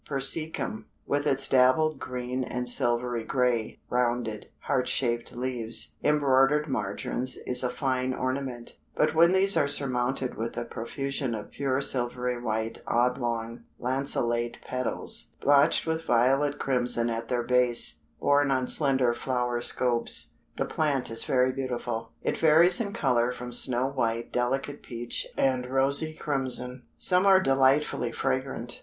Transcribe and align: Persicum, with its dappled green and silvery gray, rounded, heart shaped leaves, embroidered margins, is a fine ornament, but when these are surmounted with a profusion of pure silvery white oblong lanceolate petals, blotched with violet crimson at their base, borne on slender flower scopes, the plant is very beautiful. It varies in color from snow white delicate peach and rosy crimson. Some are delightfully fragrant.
Persicum, 0.03 0.85
with 1.05 1.27
its 1.27 1.47
dappled 1.47 1.99
green 1.99 2.43
and 2.43 2.67
silvery 2.67 3.23
gray, 3.23 3.79
rounded, 3.87 4.47
heart 4.61 4.87
shaped 4.87 5.35
leaves, 5.35 5.93
embroidered 6.03 6.67
margins, 6.67 7.37
is 7.45 7.63
a 7.63 7.69
fine 7.69 8.11
ornament, 8.11 8.77
but 8.95 9.13
when 9.13 9.31
these 9.31 9.55
are 9.55 9.67
surmounted 9.67 10.33
with 10.33 10.57
a 10.57 10.65
profusion 10.65 11.35
of 11.35 11.51
pure 11.51 11.81
silvery 11.81 12.41
white 12.41 12.81
oblong 12.87 13.61
lanceolate 13.77 14.57
petals, 14.63 15.33
blotched 15.39 15.85
with 15.85 16.03
violet 16.07 16.57
crimson 16.57 17.07
at 17.07 17.27
their 17.27 17.43
base, 17.43 17.99
borne 18.19 18.49
on 18.49 18.67
slender 18.67 19.13
flower 19.13 19.61
scopes, 19.61 20.31
the 20.55 20.65
plant 20.65 21.11
is 21.11 21.25
very 21.25 21.51
beautiful. 21.51 22.09
It 22.23 22.39
varies 22.39 22.81
in 22.81 22.91
color 22.91 23.31
from 23.31 23.53
snow 23.53 23.85
white 23.87 24.33
delicate 24.33 24.81
peach 24.81 25.27
and 25.37 25.67
rosy 25.69 26.15
crimson. 26.15 26.87
Some 26.97 27.27
are 27.27 27.39
delightfully 27.39 28.11
fragrant. 28.11 28.79